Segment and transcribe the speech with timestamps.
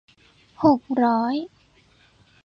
[0.63, 1.35] หกร้อย